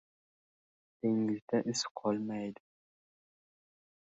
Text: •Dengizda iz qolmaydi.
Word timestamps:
•Dengizda 1.03 1.59
iz 1.73 1.83
qolmaydi. 2.01 2.65